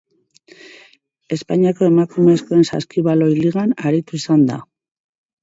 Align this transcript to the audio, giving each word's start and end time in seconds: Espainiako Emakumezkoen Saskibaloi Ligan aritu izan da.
Espainiako 1.37 1.89
Emakumezkoen 1.89 2.65
Saskibaloi 2.71 3.29
Ligan 3.43 3.77
aritu 3.93 4.21
izan 4.23 4.45
da. 4.51 4.61